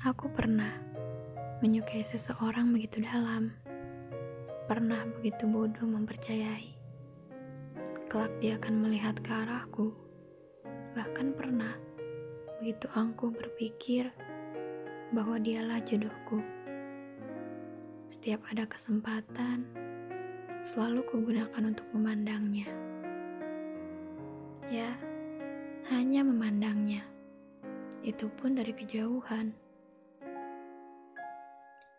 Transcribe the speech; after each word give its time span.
Aku 0.00 0.32
pernah 0.32 0.80
menyukai 1.60 2.00
seseorang 2.00 2.72
begitu 2.72 3.04
dalam. 3.04 3.52
Pernah 4.64 5.04
begitu 5.20 5.44
bodoh 5.44 5.84
mempercayai. 5.84 6.72
Kelak 8.08 8.32
dia 8.40 8.56
akan 8.56 8.80
melihat 8.80 9.20
ke 9.20 9.28
arahku. 9.28 9.92
Bahkan 10.96 11.36
pernah 11.36 11.76
begitu 12.56 12.88
angkuh 12.96 13.28
berpikir 13.28 14.08
bahwa 15.12 15.36
dialah 15.36 15.84
jodohku. 15.84 16.40
Setiap 18.08 18.40
ada 18.48 18.64
kesempatan, 18.64 19.68
selalu 20.64 21.04
kugunakan 21.12 21.76
untuk 21.76 21.84
memandangnya. 21.92 22.72
Ya, 24.72 24.96
hanya 25.92 26.24
memandangnya. 26.24 27.04
Itu 28.00 28.32
pun 28.32 28.56
dari 28.56 28.72
kejauhan. 28.72 29.68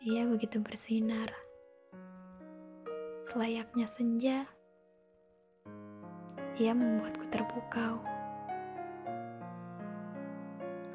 Ia 0.02 0.26
begitu 0.26 0.58
bersinar. 0.58 1.30
Selayaknya 3.22 3.86
senja, 3.86 4.50
ia 6.58 6.74
membuatku 6.74 7.30
terpukau. 7.30 8.02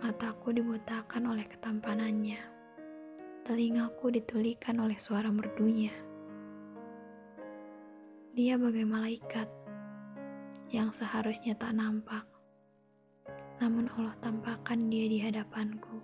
Mataku 0.03 0.51
dibutakan 0.59 1.31
oleh 1.31 1.47
ketampanannya. 1.47 2.43
Telingaku 3.47 4.11
ditulikan 4.11 4.83
oleh 4.83 4.99
suara 4.99 5.31
merdunya. 5.31 5.95
Dia 8.35 8.59
bagai 8.59 8.91
malaikat 8.91 9.47
yang 10.75 10.91
seharusnya 10.91 11.55
tak 11.55 11.79
nampak. 11.79 12.27
Namun 13.63 13.87
Allah 13.87 14.19
tampakkan 14.19 14.91
dia 14.91 15.07
di 15.07 15.23
hadapanku. 15.23 16.03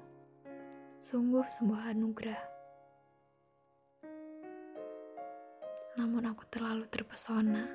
Sungguh 1.03 1.43
sebuah 1.51 1.99
anugerah. 1.99 2.62
Namun 5.93 6.25
aku 6.25 6.49
terlalu 6.49 6.89
terpesona 6.89 7.69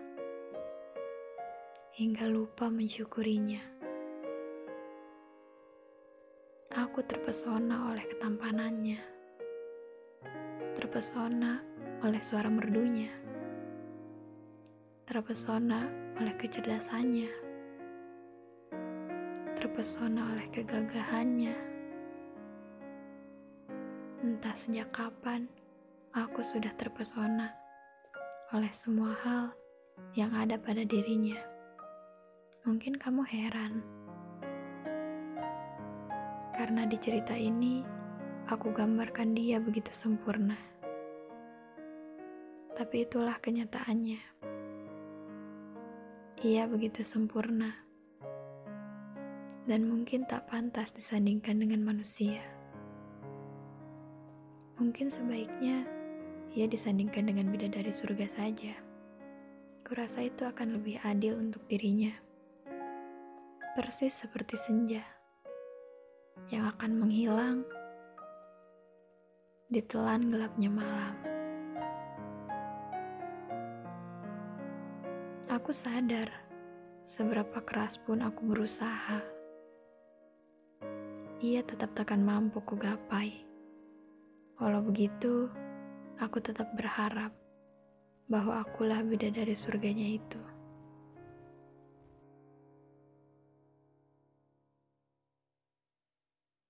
hingga 1.94 2.26
lupa 2.26 2.66
mensyukurinya. 2.66 3.62
Aku 6.74 7.06
terpesona 7.06 7.94
oleh 7.94 8.06
ketampanannya, 8.10 9.02
terpesona 10.74 11.62
oleh 12.02 12.22
suara 12.22 12.50
merdunya, 12.50 13.14
terpesona 15.06 15.86
oleh 16.18 16.34
kecerdasannya, 16.38 17.30
terpesona 19.58 20.22
oleh 20.34 20.48
kegagahannya. 20.50 21.56
Entah 24.26 24.56
sejak 24.58 24.90
kapan 24.90 25.46
aku 26.18 26.42
sudah 26.42 26.74
terpesona 26.74 27.67
oleh 28.56 28.72
semua 28.72 29.12
hal 29.28 29.52
yang 30.16 30.32
ada 30.32 30.56
pada 30.56 30.88
dirinya. 30.88 31.36
Mungkin 32.64 32.96
kamu 32.96 33.28
heran, 33.28 33.84
karena 36.56 36.88
di 36.88 36.96
cerita 36.96 37.36
ini 37.36 37.84
aku 38.48 38.72
gambarkan 38.72 39.36
dia 39.36 39.60
begitu 39.60 39.92
sempurna. 39.92 40.56
Tapi 42.72 43.04
itulah 43.04 43.36
kenyataannya. 43.44 44.22
Ia 46.48 46.64
begitu 46.72 47.04
sempurna 47.04 47.76
dan 49.68 49.92
mungkin 49.92 50.24
tak 50.24 50.48
pantas 50.48 50.96
disandingkan 50.96 51.60
dengan 51.60 51.84
manusia. 51.84 52.40
Mungkin 54.80 55.12
sebaiknya 55.12 55.97
ia 56.54 56.70
disandingkan 56.70 57.28
dengan 57.28 57.52
bidadari 57.52 57.92
surga 57.92 58.28
saja. 58.30 58.76
Kurasa 59.84 60.24
itu 60.24 60.44
akan 60.44 60.80
lebih 60.80 61.00
adil 61.04 61.40
untuk 61.40 61.64
dirinya. 61.68 62.12
Persis 63.76 64.24
seperti 64.24 64.56
senja 64.60 65.04
yang 66.52 66.68
akan 66.68 66.92
menghilang 67.00 67.64
ditelan 69.68 70.32
gelapnya 70.32 70.72
malam. 70.72 71.16
Aku 75.52 75.72
sadar 75.76 76.32
seberapa 77.04 77.64
keras 77.64 78.00
pun 78.00 78.24
aku 78.24 78.44
berusaha. 78.48 79.20
Ia 81.44 81.62
tetap 81.64 81.96
takkan 81.96 82.24
mampu 82.24 82.60
kugapai. 82.64 83.46
Walau 84.58 84.82
begitu, 84.82 85.48
aku 86.18 86.42
tetap 86.42 86.74
berharap 86.74 87.30
bahwa 88.28 88.60
akulah 88.60 89.00
beda 89.06 89.32
dari 89.32 89.54
surganya 89.54 90.06
itu. 90.06 90.57